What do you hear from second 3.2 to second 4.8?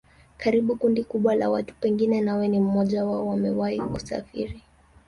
wamewahi kusafiri